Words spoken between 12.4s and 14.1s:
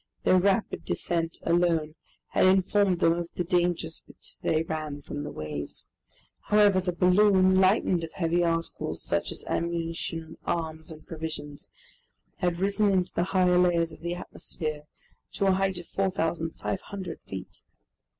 risen into the higher layers of